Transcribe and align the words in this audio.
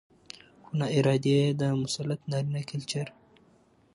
؛خو 0.63 0.71
ناارادي 0.79 1.31
يې 1.39 1.45
د 1.59 1.61
مسلط 1.81 2.19
نارينه 2.31 2.61
کلچر 2.71 3.07